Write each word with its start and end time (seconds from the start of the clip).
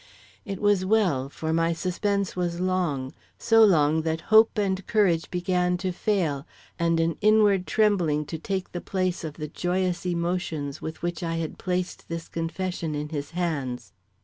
It 0.45 0.59
was 0.59 0.83
well, 0.83 1.29
for 1.29 1.53
my 1.53 1.73
suspense 1.73 2.35
was 2.35 2.59
long, 2.59 3.13
so 3.37 3.63
long 3.63 4.01
that 4.01 4.21
hope 4.33 4.57
and 4.57 4.83
courage 4.87 5.29
began 5.29 5.77
to 5.77 5.91
fail 5.91 6.47
and 6.79 6.99
an 6.99 7.17
inward 7.21 7.67
trembling 7.67 8.25
to 8.25 8.39
take 8.39 8.71
the 8.71 8.81
place 8.81 9.23
of 9.23 9.35
the 9.35 9.47
joyous 9.47 10.03
emotions 10.07 10.81
with 10.81 11.03
which 11.03 11.21
I 11.21 11.35
had 11.35 11.59
placed 11.59 12.09
this 12.09 12.27
confession 12.27 12.95
in 12.95 13.09
his 13.09 13.29
hands. 13.37 13.93